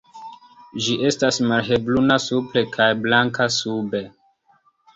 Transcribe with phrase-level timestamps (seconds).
[0.85, 4.05] Ĝi estas malhelbruna supre kaj blanka sube.